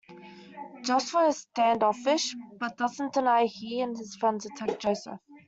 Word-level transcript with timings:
Joshua 0.81 1.27
is 1.27 1.37
standoffish, 1.37 2.35
but 2.59 2.75
doesn't 2.75 3.13
deny 3.13 3.45
he 3.45 3.81
and 3.81 3.95
his 3.95 4.15
friends 4.15 4.47
attacked 4.47 4.79
Joseph. 4.81 5.19